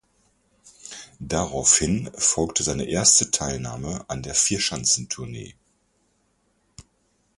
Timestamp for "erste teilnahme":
2.89-4.03